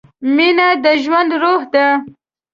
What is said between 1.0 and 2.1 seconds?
ژوند روح ده.